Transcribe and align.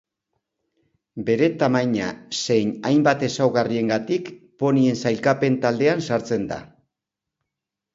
Bere 1.27 1.49
tamaina 1.65 2.07
zein 2.41 2.73
hainbat 2.93 3.29
ezaugarriengatik 3.29 4.35
ponien 4.65 5.01
sailkapen 5.07 5.63
taldean 5.67 6.07
sartzen 6.13 6.55
da. 6.55 6.65